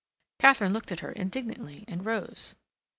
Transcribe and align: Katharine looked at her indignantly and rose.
Katharine 0.39 0.73
looked 0.73 0.91
at 0.91 1.01
her 1.01 1.11
indignantly 1.11 1.85
and 1.87 2.03
rose. 2.03 2.55